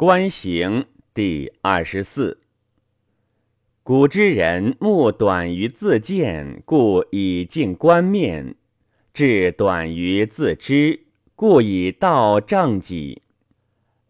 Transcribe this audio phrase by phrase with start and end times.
[0.00, 2.38] 观行第二十四。
[3.82, 8.54] 古之人目短于自见，故以镜观面；
[9.12, 11.00] 志短于自知，
[11.36, 13.20] 故以道正己。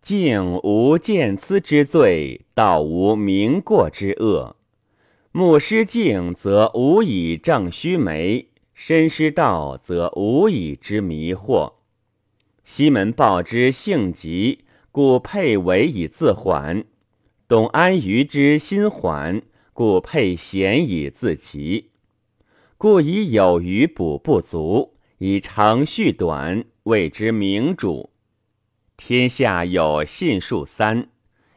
[0.00, 4.54] 镜无见疵之罪，道无明过之恶。
[5.32, 11.72] 目失镜，则无以正须眉；身失道，则无以知迷惑。
[12.62, 14.60] 西门豹之性急。
[14.94, 16.84] 故佩为以自缓，
[17.48, 19.40] 董安于之心缓，
[19.72, 21.92] 故佩贤以自急。
[22.76, 28.10] 故以有余补不足，以长续短，谓之明主。
[28.98, 31.08] 天下有信数三：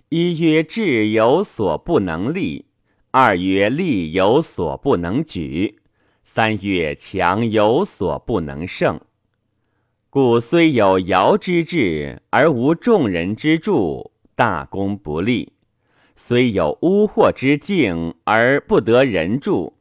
[0.07, 2.63] 一曰智有所不能立；
[3.11, 5.75] 二曰力有所不能举；
[6.23, 8.97] 三曰强有所不能胜。
[10.15, 15.49] 故虽有尧之志，而无众人之助，大功不立；
[16.15, 19.73] 虽有巫惑之境，而不得人助，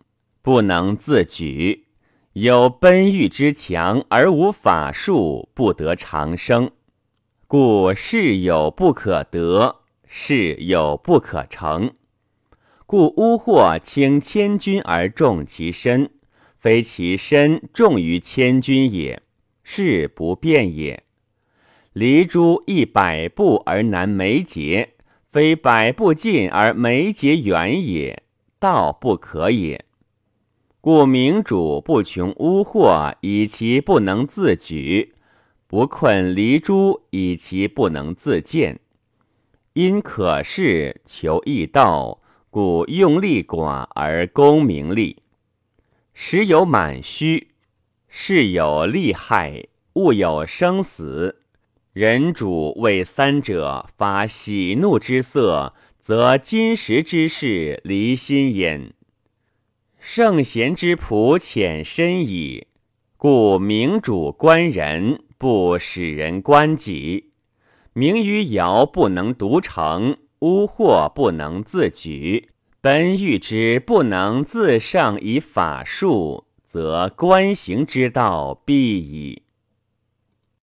[0.43, 1.85] 不能自举；
[2.33, 6.73] 有奔欲之强，而无法术，不得长生。
[7.47, 11.93] 故事有不可得，事有不可成。
[12.87, 16.11] 故巫惑轻千钧而重其身，
[16.59, 19.23] 非其身重于千钧也。
[19.65, 21.03] 是不变也。
[21.93, 24.91] 离诸一百步而难眉睫，
[25.33, 28.23] 非百步近而眉结远也，
[28.59, 29.85] 道不可也。
[30.81, 35.15] 故明主不穷污惑，以其不能自举；
[35.67, 38.81] 不困离诸，以其不能自见。
[39.73, 45.23] 因可事求易道，故用力寡而功名利。
[46.13, 47.54] 时有满虚。
[48.17, 51.41] 事有利害，物有生死。
[51.93, 58.93] 人主为三者发喜怒之色，则今时之事离心焉。
[59.99, 62.69] 圣贤之仆浅深矣，
[63.17, 67.33] 故明主观人，不使人观己。
[67.95, 72.51] 明于尧不能独成，巫惑不能自举，
[72.81, 76.45] 本欲之不能自胜以法术。
[76.75, 79.44] 则观行之道必矣。